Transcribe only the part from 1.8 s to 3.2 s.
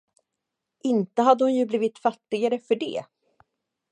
fattigare för det.